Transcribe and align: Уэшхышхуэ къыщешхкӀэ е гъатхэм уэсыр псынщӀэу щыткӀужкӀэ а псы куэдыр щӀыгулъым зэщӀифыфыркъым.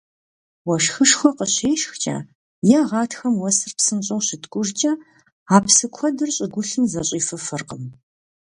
Уэшхышхуэ 0.67 1.29
къыщешхкӀэ 1.37 2.17
е 2.77 2.79
гъатхэм 2.89 3.33
уэсыр 3.41 3.73
псынщӀэу 3.77 4.21
щыткӀужкӀэ 4.25 4.91
а 5.55 5.57
псы 5.63 5.87
куэдыр 5.95 6.29
щӀыгулъым 6.35 6.85
зэщӀифыфыркъым. 6.91 7.83